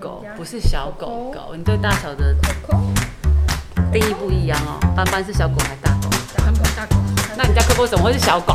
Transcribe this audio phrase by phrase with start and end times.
[0.00, 2.34] 狗不是小狗狗，你对大小的
[3.92, 4.78] 定义不一样哦。
[4.94, 6.08] 斑斑是小狗还是大狗？
[6.36, 6.96] 大狗大狗，
[7.36, 8.54] 那你家科波怎么会是小狗？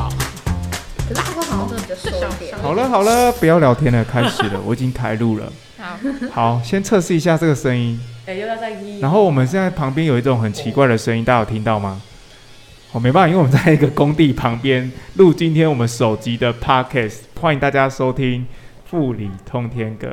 [1.08, 2.58] 可是这个好像真的比较瘦一点。
[2.62, 5.52] 好了好了，不要聊天了，开始了， 我已经开录了。
[5.78, 5.98] 好，
[6.32, 8.00] 好，先测试一下这个声音。
[8.26, 9.00] 哎，又要再一。
[9.00, 12.02] 然后我们现在旁边有一种很奇怪的声音，大家有听到吗？
[12.92, 18.42] 哦，没办法，因为我们在一个工地旁边录今天我们首集的 podcast，欢迎大家收听
[18.86, 20.08] 《富里通天阁》。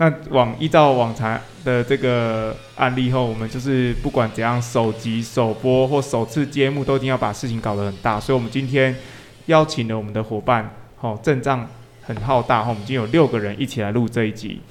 [0.00, 8.18] 那往依照往常的这个案例后，我们就是不管怎样首集首播或首次揭幕，都一定要把事情搞得很大。
[8.18, 8.96] 所以，我们今天
[9.44, 11.68] 邀请了我们的伙伴，哦，阵仗
[12.00, 14.62] 很浩大，哈，我们已经有六个人一起来录这一集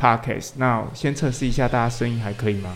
[0.00, 0.52] podcast。
[0.56, 2.74] 那先测试一下，大家声音还可以吗？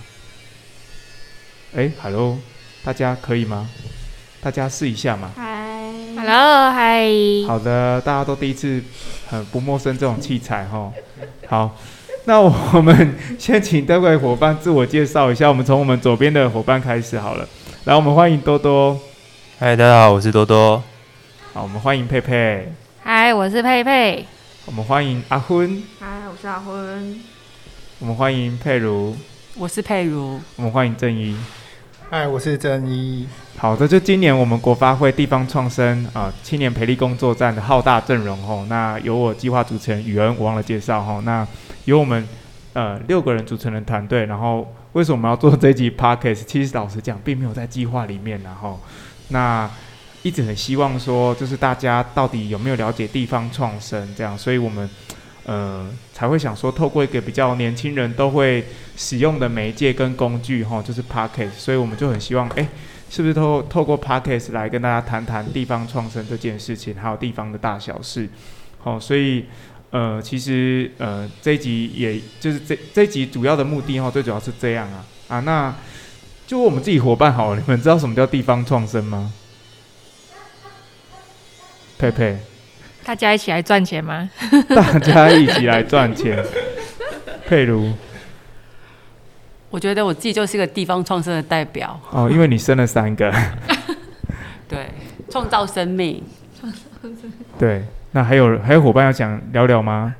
[1.74, 2.36] 哎，hello，
[2.84, 3.70] 大家可以吗？
[4.42, 5.30] 大家试一下嘛。
[5.34, 7.08] 嗨，Hello，嗨。
[7.46, 8.82] 好的，大家都第一次
[9.26, 10.92] 很不陌生这种器材哈。
[11.48, 11.74] 好。
[12.24, 17.48] 那我们先请各位伙伴自我介绍一下，我们从我们左边的伙伴开始好了。
[17.84, 18.96] 来，我们欢迎多多。
[19.58, 20.80] 嗨，大家好，我是多多。
[21.52, 22.72] 好，我们欢迎佩佩。
[23.02, 24.24] 嗨，我是佩佩。
[24.66, 25.82] 我们欢迎阿昏。
[25.98, 27.20] 嗨，我是阿昏。
[27.98, 29.16] 我们欢迎佩如。
[29.56, 30.40] 我是佩如。
[30.54, 31.36] 我们欢迎正一。
[32.14, 33.26] 嗨，我是正一。
[33.56, 41.48] 好的，就今年我们国发会地方创生啊青年培力工作站的浩大阵容吼，那由我计划主持人宇恩，我忘了介绍吼，那。
[41.86, 42.28] 由我们
[42.74, 46.44] 呃六个人组成的团队，然后为什么要做这集 podcast？
[46.44, 48.38] 其实老实讲，并没有在计划里面。
[48.42, 48.78] 然后
[49.28, 49.70] 那
[50.22, 54.86] 一直很希望说，就是大家到底有没有了解地方创生这样，所以我们
[55.44, 58.64] 呃才会想说，透过一个比较年轻人都会
[58.96, 61.52] 使用的媒介跟工具哈，就是 podcast。
[61.52, 62.68] 所以我们就很希望，哎，
[63.10, 68.28] 是不是透透过 podcast 来跟大家谈谈地方创生这件事情，还有地方的大小事。
[68.78, 69.44] 好，所以。
[69.92, 75.74] 呃，其实呃，这一集也就是这这一集主要的目的哈，最主要是这样啊啊，那
[76.46, 79.30] 就我们自己伙伴好，你们知道什么叫地方创生吗？
[81.98, 82.38] 佩佩，
[83.04, 84.28] 大家一起来赚钱吗？
[84.74, 86.44] 大家一起来赚钱。
[87.46, 87.92] 佩如，
[89.70, 93.32] 我觉得我自己就是一个地方创生的代表哦，因为你生了三个。
[94.68, 94.88] 对，
[95.30, 96.22] 创造生命。
[97.58, 97.84] 对。
[98.14, 100.14] 那还有还有伙伴要讲聊聊吗？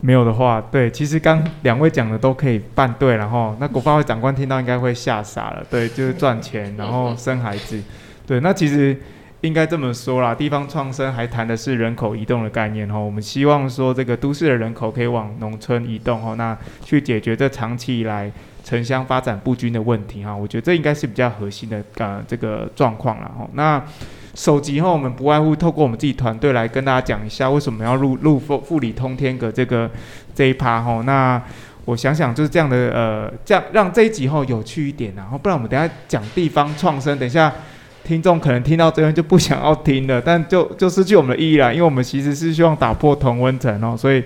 [0.00, 7.82] 没有的话，对，其实刚两位讲的都可以办对，然后那国发会长官听到应该会吓傻了，对，就是赚钱，然后生孩子，
[8.24, 8.96] 对，那其实
[9.42, 18.30] 应该这么说啦，地方创生还谈的是人口移动的概念哈，我们希望说这个都市的人口可以往农村移动哈，那去解决这长期以来
[18.64, 23.82] 城乡发展不均的问题哈，我觉得这应该是比较核心的呃这个状况了哈，那。
[24.34, 29.90] 首集后，我们不外乎透过我们自己团队来跟大家讲一下，为什么要入入富富里通天阁这个
[30.32, 31.02] 这一趴哈。
[31.04, 31.42] 那
[31.86, 37.52] 我想想就是这样的呃，这样让这一集后有趣一点，然后不然我们等下讲地方创生，等一下
[38.04, 44.22] 听众可能听到这边就不想要听了，但就就失去我们的意义了，因为我们其实是希望打破同温层哦，所以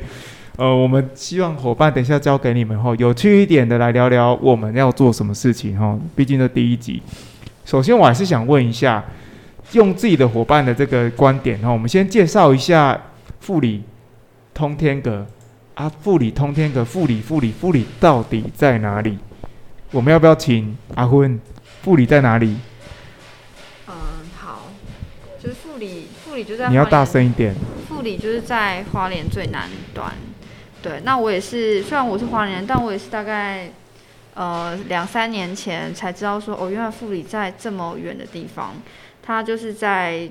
[0.57, 5.99] 呃，我们希望伙伴等一下交给你们后有趣一点的来聊聊我们要做什么事情哈。
[6.15, 7.03] 毕竟这第一集，
[7.65, 9.03] 首先我还是想问一下。
[9.73, 13.01] 用自己的伙伴的这个观点哈，我们先介绍一下
[13.41, 13.83] 富里
[14.53, 15.27] 通天阁
[15.75, 19.17] 啊，富里通天阁，富里富里富里到底在哪里？
[19.91, 21.41] 我们要不要请阿坤？
[21.81, 22.55] 富里在哪里？
[26.69, 27.55] 你要大声一点。
[27.89, 30.13] 富里就是在花莲最南端。
[30.83, 33.71] 对，那我也是，虽然我是花莲人，但我也是大概
[34.35, 38.75] 呃两三年前才知道说，哦，原来富里在这么远的地方。
[39.25, 40.29] 它就是在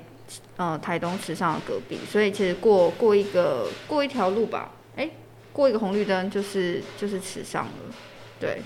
[0.56, 5.08] 呃台东池上的隔壁，所以其实过过一个过一条路吧，哎，
[5.50, 7.94] 过一个红绿灯就是就是池上了，
[8.38, 8.60] 对。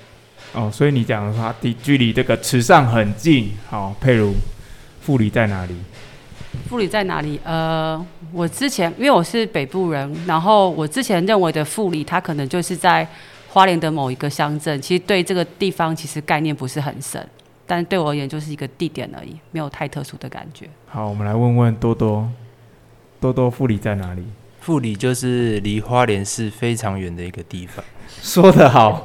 [0.53, 3.53] 哦，所以你讲的话，离距离这个池上很近。
[3.69, 4.35] 好，佩如，
[5.01, 5.77] 富里在哪里？
[6.69, 7.41] 富里在哪里？
[7.45, 13.07] 呃，我之前因为我是北部人，然后我之前认为的富里，它可能就是在
[13.49, 17.27] 花莲的某一个乡镇，其实对这个地方其实概念不是很深。
[17.67, 20.69] 但对我而言，就是一个地点而已，没有太特殊的感觉。
[20.87, 22.29] 好，我们来问问多多，
[23.21, 24.25] 多多富里在哪里？
[24.61, 27.85] 富里就是离花莲市非常远的一个地方。
[28.23, 29.03] 说得好，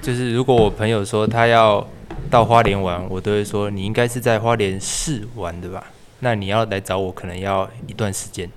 [0.00, 1.86] 就是如果我朋友说他要
[2.30, 5.84] 到花莲玩，我都会说你应该是在花莲市玩的吧？
[6.20, 8.50] 那你要来找我，可能要一段时间。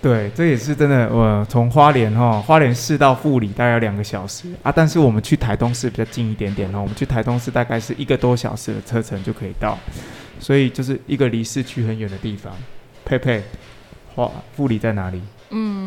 [0.00, 1.08] 对，这也是真的。
[1.12, 6.80] 我从花莲哈，花莲市到富里大概要两个小时啊，但是我们去台东市比较近一点点哦。
[6.80, 9.76] 我们去台东市大概是一个多小时的车程就可以到，
[10.38, 12.54] 所以就是一个离市区很远的地方。
[13.04, 13.42] 佩佩，
[14.14, 15.20] 花富里在哪里？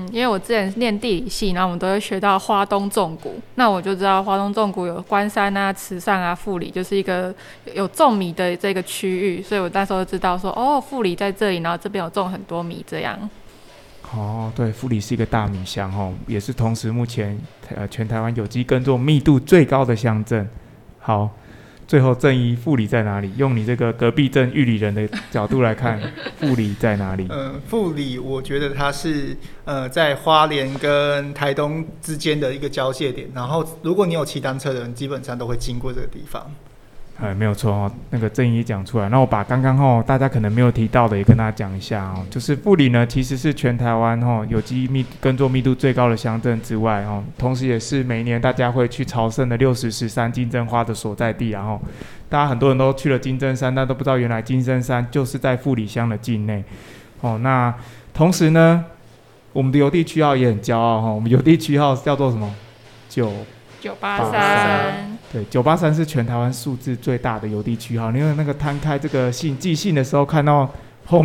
[0.02, 7.34] 嗯，因为我之前念地理系，然后我们都会学到花东纵谷，那我就知道花东纵谷有关山啊、慈善啊、富里，就是一个
[7.74, 13.30] 有种米的这个区域，所以我那时候就知道说，哦，富里在这里，然后这边有种很多米，这样。
[14.14, 17.40] 哦，对，富里是一个大米乡哦，也是同时目前
[17.76, 20.50] 呃全台湾有机耕作密度最高的乡镇。
[21.00, 21.30] 好。
[21.92, 23.30] 最后，正一复理在哪里？
[23.36, 26.00] 用你这个隔壁镇玉里人的角度来看，
[26.40, 27.28] 复理在哪里？
[27.28, 29.36] 呃，复理，我觉得它是
[29.66, 33.30] 呃在花莲跟台东之间的一个交界点。
[33.36, 36.50] 然后，如果你有骑单车的人，基本上都会经过这个地方。
[37.22, 51.80] 哎，没有错哦，那个正义讲出来，那我把刚刚哦大家可能没有提到的也跟大家讲一下哦，就是富里呢其实是全台湾哦有机密耕作密度最高的乡镇之外哦，同时也是每年大家会去朝圣的六十十三金针花的所在地，然后
[52.28, 56.64] 大家很多人都去了金针山，但都不知道原来金针山就是在富里乡的境内
[57.20, 57.38] 哦。
[57.44, 57.72] 那
[58.16, 58.84] 同时呢，
[59.54, 62.52] 我们的邮递区号也很骄傲哈，我们邮递区号叫做什么？
[63.08, 63.32] 九
[63.80, 65.20] 九八三。
[65.34, 68.12] 对，九八三是全台湾数字最大的邮递区号。
[68.12, 70.70] 因为那个摊开这个信寄信的时候，看到
[71.06, 71.24] 后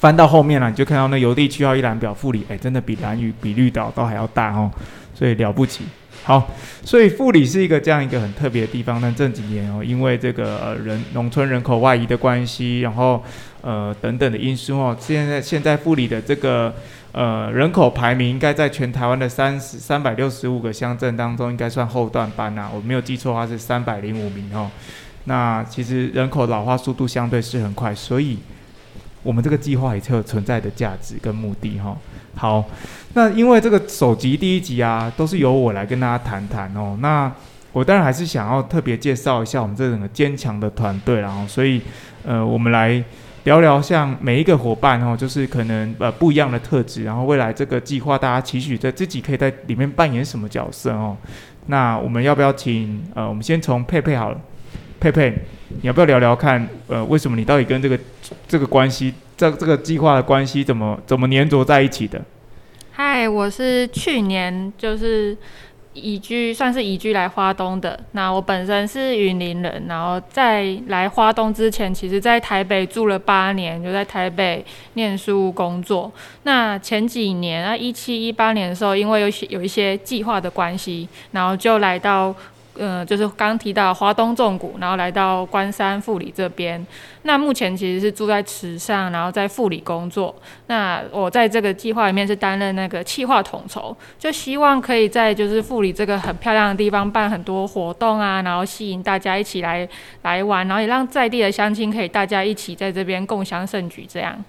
[0.00, 4.68] 翻到后面了，你就看到那邮递区号一览表，富里哎，真的比蓝屿、比绿岛都还要大哦，
[5.14, 5.84] 所以了不起。
[6.24, 6.50] 好，
[6.84, 9.00] 所以富里是一个这样一个很特别的地方。
[9.00, 13.22] 但这几年哦，因为这个人农村人口外移的关系，然后
[13.60, 16.74] 呃等等的因素哦，现在现在富里的这个。
[17.12, 22.70] 呃，人口排名应该在全台湾的三十三百六十五个乡镇当中，应该算后段班呐。
[22.74, 24.70] 我没有记错的话是三百零五名哦。
[25.24, 28.38] 那其实人口老化速度相对是很快，所以
[29.22, 31.94] 我们这个计划也是有存在的价值跟目的哈。
[32.34, 32.64] 好，
[33.12, 36.96] 那因为这个首集第一集啊，都是由我来跟大家谈谈哦。
[37.02, 37.30] 那
[37.72, 41.82] 我当然还是想要特别介绍一下我们这整个坚强的团队，然后所以
[42.24, 43.04] 呃，我们来。
[43.44, 51.16] 聊聊像每一个伙伴哦，就是可能呃不一样的特质，然后未来这个计划大家期许在自己可以在里面扮演什么角色哦？
[51.66, 54.40] 那我们要不要请呃，我们先从佩佩好了，
[55.00, 55.32] 佩佩，
[55.68, 57.98] 你要不要聊聊看呃，为什么你到底跟这个
[58.46, 62.22] 这个关系，这这个计划的关系怎么怎么粘着在一起的？
[62.92, 65.36] 嗨，我是去年就是。
[65.94, 67.98] 移居算是移居来花东的。
[68.12, 76.10] 那我本身是云林人，然后在来花东之前，其实在台北住了八年，就在台北念书工作。
[76.44, 82.34] 那前几年啊，一七一八年的时候，因为有些有一些计划的关系，然后就来到。
[82.78, 86.84] 呃，就是刚提到华东重谷，然后来到关山富里这边。
[87.22, 90.34] 那目前其实是住在池上，然后在富里工作。
[90.66, 99.88] 那我在这个计划里面是担任那个企划统筹，就希望可以在就是富里这个很漂亮的地方办很多活动啊，然后吸引大家一起来
[100.22, 104.42] 来玩，然后也让在地的乡亲可以大家一起在这边共享盛举这样。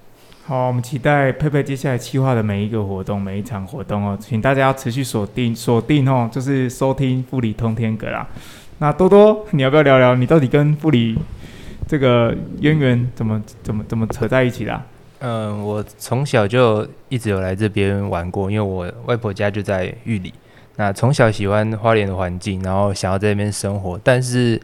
[0.46, 8.28] 好，我们期待佩佩接下来计划的每一个活动，每一场活动哦，请大家要持续锁定锁定哦，就是收听富里通天阁啦。
[8.80, 11.18] 那多多，你要不要聊聊你到底跟富里
[11.88, 14.82] 这个渊源怎么怎么怎么扯在一起的？
[15.20, 20.34] 嗯，我从小就一直有来这边玩过，因为我外婆家就在玉里。
[20.76, 24.62] 那从小喜欢花莲的环境，然后想要在这边生活，但是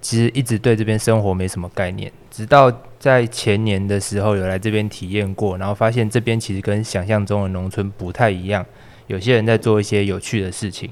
[0.00, 2.72] 其实一直对这边生活没什么概念，直到。
[3.00, 8.66] 在前年的时候有来这边体验过，然后发现这边其实跟想象中的农村不太一样，
[9.06, 10.90] 有些人在做一些有趣的事情，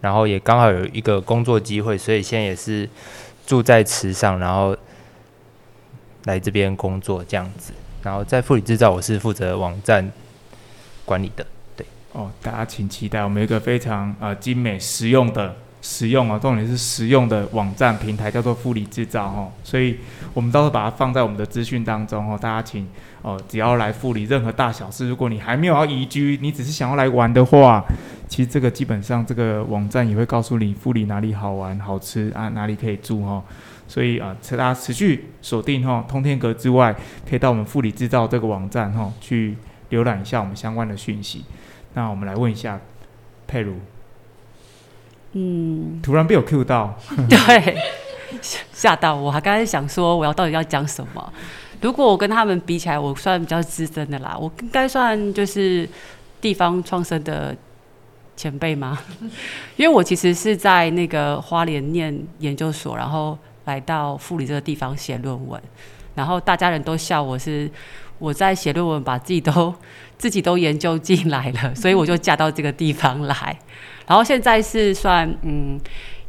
[0.00, 2.88] 然后也刚好有一个工作机会，所以现在也是
[3.44, 4.76] 住在池上，然后
[6.26, 7.72] 来这边工作这样子。
[8.04, 10.08] 然后在富里制造，我是负责网站
[11.04, 11.44] 管理的，
[11.76, 11.84] 对。
[12.12, 15.56] 哦，大家请期待，我们一个非常呃精美实用的。
[15.80, 19.96] 实用啊，重点是实用的网站平台叫做富里制造哈，所以
[20.34, 22.86] 我们到时候把它放在我们的资讯当中哦，大家请
[23.22, 27.84] 哦，只要来富里任何大小事，如果你还没有要移居，你只是想要来玩的话，
[28.26, 33.42] 其实这个基本上这个网站也会告诉你富里哪里好玩好吃啊，哪里可以住哈，
[33.86, 36.94] 所以啊，请大家持续锁定哈，通天阁之外，
[37.28, 39.56] 可以到我们富里制造这个网站哈，去
[39.90, 41.44] 浏览一下我们相关的讯息。
[41.94, 42.80] 那我们来问一下
[43.46, 43.76] 佩如。
[45.32, 47.76] 嗯，突然被我 Q 到， 对，
[48.72, 51.32] 吓到我，还刚才想说我要到底要讲什么。
[51.80, 55.88] 如果我跟他们比起来，我算比较资深的啦，我应该算就是
[56.40, 57.54] 地方创生的
[58.36, 58.98] 前辈吗？
[59.76, 65.60] 因为我其实是在那个花莲念研究所，然后来到富里这个地方写论文，
[66.14, 67.70] 然后大家人都笑我是
[68.18, 69.74] 我在写论文，把自己都
[70.18, 73.58] 自己都研究进来了，所以我就嫁到这个地方来。
[74.06, 75.78] 然后现在是算嗯，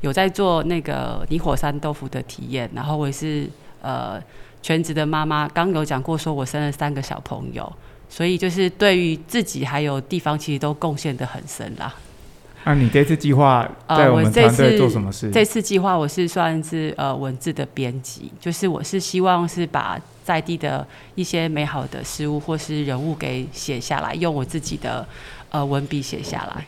[0.01, 3.49] 有在做那个泥火山豆腐的体验，然后我也是
[3.81, 4.21] 呃
[4.61, 5.47] 全职的妈妈。
[5.47, 7.71] 刚有讲过，说我生了三个小朋友，
[8.09, 11.95] 所以就是对于自己还有地方，其实都贡献的很深啦。
[12.65, 15.31] 那你这次计划呃在我们团队做什么事？
[15.31, 20.85] 这次计划我是算是呃文字的编辑，就是我是希望是把在地的
[21.15, 25.07] 一些美好的事物或是人物给写下来，用我自己的
[25.49, 26.65] 呃文笔写下来。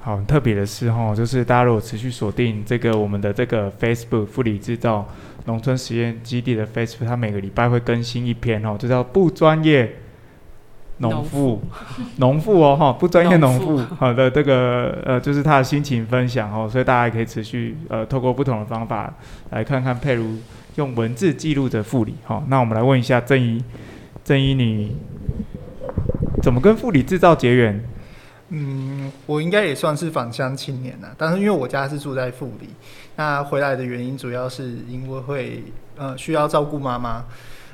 [0.00, 5.06] 好，很特别的是哈，就是大家如果持续锁定这个我们的这个 Facebook 富里制造
[5.44, 9.96] 农村实验基地的 Facebook，它每个礼拜会更新一篇哦，就叫不专业
[10.98, 11.60] 农妇，
[12.16, 19.12] 农妇哦哈，不专业农妇 好的这个呃，就是他的心情分享哦，所以大家也可以持续呃，透过不同的方法
[19.50, 20.36] 来看看佩如
[20.76, 22.42] 用文字记录的富里哈。
[22.48, 23.62] 那我们来问一下郑怡，
[24.24, 24.96] 郑怡你
[26.42, 27.84] 怎么跟富里制造结缘？
[28.48, 32.68] 嗯，我应该也算是返乡青年了，但是因为我家是住在富里，
[33.16, 35.64] 那回来的原因主要是因为会
[35.96, 37.24] 呃需要照顾妈妈，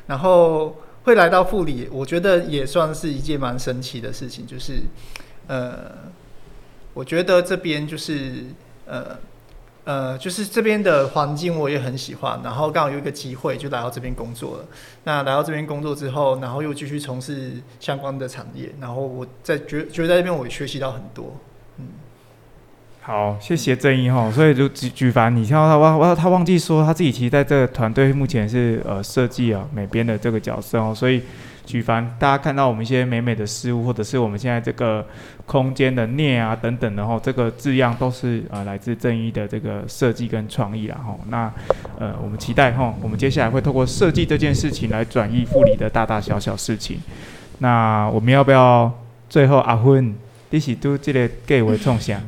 [0.06, 4.80] 然后会来到富里，我觉得也算是一件蛮神奇的事情，就是
[5.46, 5.90] 呃，
[6.94, 8.44] 我觉得这边就是
[8.86, 9.18] 呃
[9.84, 14.64] 呃，就是这边的环境我也很喜欢，然后刚好有一个机会就来到这边工作了。
[15.02, 21.36] 那来到这边工作之后，然后又继续从事相关的产业，然后我在觉觉得在这边我也学习到很多。
[21.78, 21.88] 嗯
[23.04, 24.30] 好，谢谢正义哈。
[24.30, 30.94] 所以就举举凡，你看到他忘忘他忘记说他自己其实在这个团队目前是呃设计啊美编的这个角色哦。
[30.94, 31.20] 所以
[31.66, 35.04] 举凡大家看到我们一些美美的事物，或者是我们现在这个
[35.46, 41.18] 空间的念啊等等的哈，这个字样都是呃来自正义的这个设计跟创意啦哈。
[41.28, 41.52] 那
[41.98, 47.00] 呃我们期待哈，我们接下来会透过设计这件事情来转移护理的大大小小事情。
[47.58, 48.96] 那我们要不要
[49.28, 50.14] 最后阿昏？
[50.54, 52.20] 你是都这个给为创想？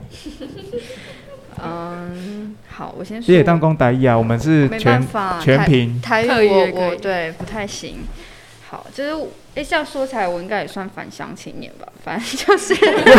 [2.74, 3.26] 嗯，好，我先说。
[3.26, 5.06] 谢谢当公台译啊，我们是全
[5.40, 6.00] 全台屏。
[6.00, 8.00] 台特语我我对不太行。
[8.68, 9.10] 好，就是
[9.54, 11.86] 哎，这样说起来，我应该也算返乡青年吧。
[12.02, 12.74] 反正就是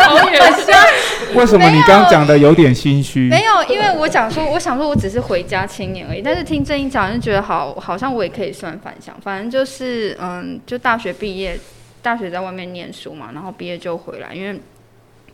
[0.00, 0.40] 好远
[1.34, 3.28] 为什么你刚刚讲的有点心虚？
[3.28, 6.20] 没有，因为我讲说，我想说我只是回家青年而已。
[6.20, 9.14] 但是听郑英讲，就觉得好，好像我也可以算返乡。
[9.22, 11.58] 反正就是，嗯，就大学毕业，
[12.02, 14.60] 大学在外面念书嘛，然后毕业就回来，因为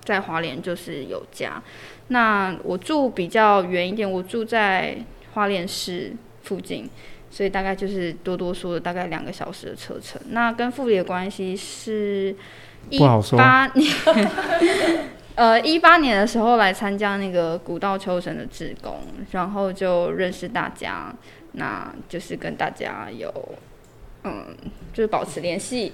[0.04, 1.62] 在华联就是有家。
[2.08, 4.98] 那我住比较远一点，我住在
[5.32, 6.88] 花莲市附近，
[7.30, 10.20] 所以大概就是多多说的大概两个小时的车程。
[10.30, 12.36] 那跟富里的关系是
[12.90, 13.94] 一八年，
[15.34, 21.12] 呃，一八年的时候来参加那个古道秋神的志工，然后就认识大家，
[21.52, 23.32] 那就是跟大家有。
[24.26, 24.46] 嗯，
[24.90, 25.92] 就是保持联系，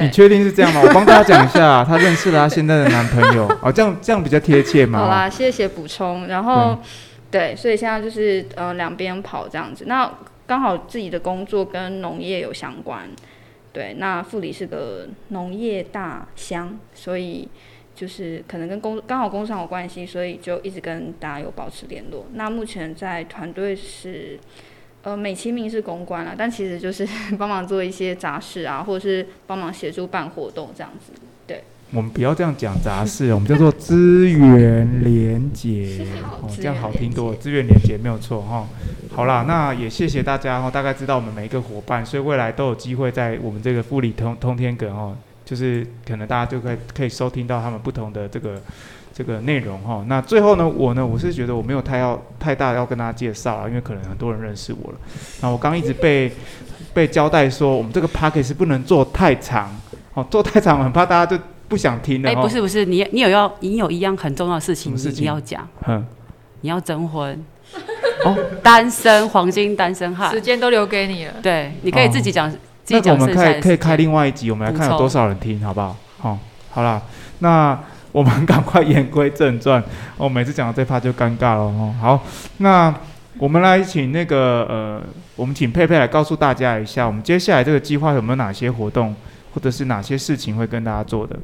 [0.00, 0.82] 你，确定是这样吗？
[0.84, 4.98] 我帮大家讲一下，她认识了她现在的男朋友，哦，这样这样比较贴切嘛。
[4.98, 6.26] 好啦，谢谢补充。
[6.26, 6.76] 然后，
[7.30, 9.84] 对，所以现在就是呃两边跑这样子。
[9.86, 10.12] 那
[10.44, 13.08] 刚好自己的工作跟农业有相关，
[13.72, 13.94] 对。
[13.96, 17.48] 那富里是个农业大乡，所以
[17.94, 22.26] 就是可能跟工刚好工商有关系，所以就一直跟大家有保持联络。
[22.34, 24.36] 那目前在团队是。
[25.02, 27.06] 呃，美其名是公关啦，但其实就是
[27.36, 31.12] 帮忙做一些杂事啊，或者是帮忙协助办活动这样子。
[31.44, 36.06] 对我们不要这样讲杂事，我们叫做资源连结，
[36.40, 37.36] 哦，这样好听多了。
[37.36, 38.68] 资源连结没有错哈。
[39.10, 48.62] 好啦，那也谢谢大家哈，大概知道我们每一个伙伴，所以未来都有机会在我们这个富里通通天阁哦，就是可能大家就可以可以收听到他们不同的这个。
[49.14, 54.98] 这个内容哈，那最后呢，我呢，我是觉得我没有太要太大要跟大家介绍了，因为可能很多人认识我了。
[55.40, 56.32] 那我刚一直被
[56.94, 59.70] 被交代说，我们这个 p a c k a g e 是不能做太长，
[60.14, 62.30] 哦，做太长很怕大家就不想听了。
[62.30, 65.24] 哎、不是不是，你你有要你有一样很重要的事情，什么事情？
[65.24, 66.06] 你要讲，嗯，
[66.62, 67.44] 你要征婚，
[68.24, 70.30] 哦，单身黄金单身汉。
[70.30, 71.34] 时，间都留给你了。
[71.42, 75.96] 对，你可以自己讲、自己讲我们可以可以开另外一集，我们来看有多少人听，好不好？
[76.18, 76.38] 好，
[76.70, 77.02] 好啦，
[77.40, 77.78] 那
[78.12, 79.82] 我们赶快言归正传。
[80.16, 81.94] 我、 每次讲到这趴就尴尬了哦。
[82.00, 82.22] 好，
[82.58, 82.94] 那
[83.38, 85.02] 我们来请那个呃，
[85.34, 89.14] 我们请佩佩来告诉大家一下，我们接下来这个计划有没有哪些活动，
[89.54, 91.36] 或者是哪些事情会跟大家做的？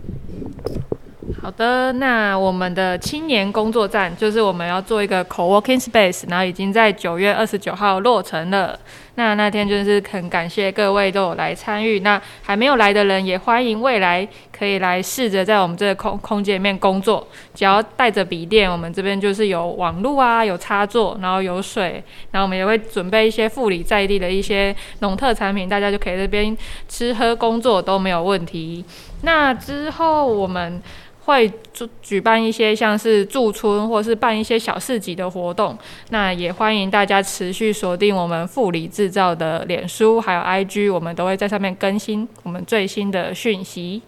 [1.42, 8.78] 好的，那我们的青年工作站就是我们要做一个 co-working space，然后已经在九月二十九号落成了。
[9.18, 26.56] 那那天就是很感谢各位都有来参与，那还没有来的人也欢迎未来可以来试着在我们这个空空间里面工作，只要带着笔电，我们这边就是有网络啊，有插座，然后有水，然后我们也会准备一些富里在地的一些农特产品，大家就可以这边
[26.88, 28.84] 吃喝工作都没有问题。
[29.22, 30.80] 那之后我们
[31.28, 35.76] 会举举办一些像是驻村或是办一些小市集的活动。
[36.08, 44.00] 那也欢迎大家持续锁定我们富里制造的脸书还有 IG，我们都会在上面更新我们最新的讯息。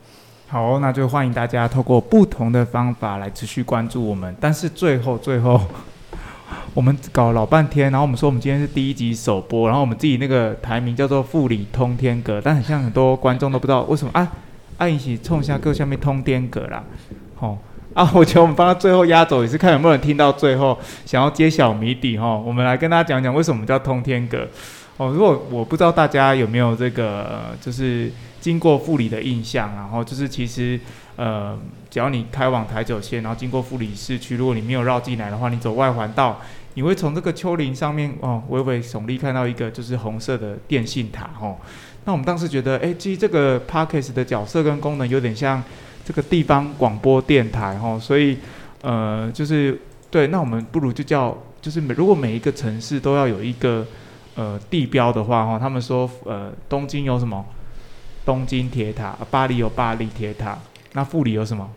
[0.49, 4.35] 好，那就欢迎大家透过不同的方法来持续关注我们。
[4.41, 5.61] 但是最后，最后。
[6.73, 14.33] 我们搞了老半天，然后我们说我们今天是第一集首播，然后我们自己那个台名叫做“富里通天阁”，但很像很多观众都不知道为什么啊，
[14.81, 16.83] 啊一起冲下各下面通天阁啦，
[17.37, 17.59] 吼
[17.93, 18.11] 啊！
[18.15, 22.35] 我觉得我们放到最后压轴也是看有没有人听到最后，想要揭晓谜底哈。
[22.35, 24.49] 我们来跟大家讲讲为什么叫通天阁
[24.97, 25.11] 哦。
[25.13, 28.11] 如果我不知道大家有没有这个就是
[28.41, 30.81] 经过富里的印象，然后就是其实
[31.17, 31.59] 呃，
[31.91, 36.41] 只要你开往台九线，然后经过富里市区，如果你没有绕进来的话，你走外环道。
[36.75, 41.57] 你会从这个丘陵上面哦，微微耸立看到一个就是红色的电信塔哦。
[42.05, 45.63] 那我们当时觉得，哎，其实这个 p a r k e s 的角色跟功能有点像
[46.05, 48.39] 这个地方广播电台哦，所以
[48.83, 49.79] 呃，就是
[50.11, 53.87] 对，那我们不如就叫，就是每如果每一个城市都要有一个
[54.35, 57.45] 呃地标的话哈，他们说呃东京有什么
[58.25, 60.59] 东京铁塔，巴黎有巴黎铁塔，
[60.95, 61.69] 那富里有什么？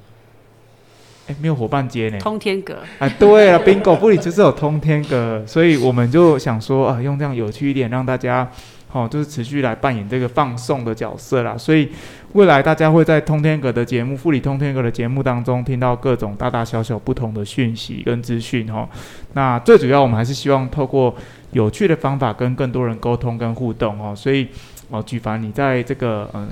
[1.27, 2.19] 哎，没有伙伴接呢。
[2.19, 2.79] 通天阁。
[2.99, 8.49] 哎，对了，bingo，布里就是有通天阁，所以我们就想说啊，用这样有趣一点，让大家，
[8.91, 11.57] 哦，就是持续来扮演这个放送的角色啦。
[11.57, 11.89] 所以
[12.33, 18.87] 未来大家会在通天阁的节目，富里通天阁的节目当中，听到各种大大小小不同的讯息跟资讯哦。
[19.31, 21.15] 那最主要，我们还是希望透过
[21.51, 24.13] 有趣的方法，跟更多人沟通跟互动哦。
[24.13, 24.47] 所以。
[24.89, 26.47] 哦，举凡你在这个呃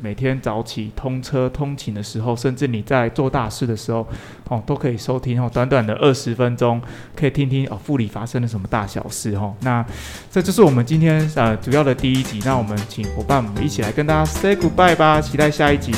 [0.00, 4.06] 每天早起通车通勤的时候，甚至你在做大事的时候，
[4.48, 6.80] 哦，都可以收听哦，短短的二十分钟，
[7.14, 9.54] 可以听听哦，副里发生了什么大小事哦。
[9.60, 9.84] 那
[10.30, 15.92] 这就是我们今天呃主要的第一集，那我们请伙伴们一起来跟大家 say goodbye 吧，期待下一集，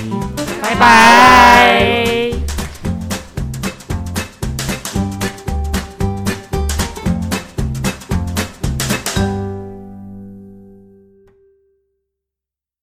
[0.63, 2.18] 拜拜。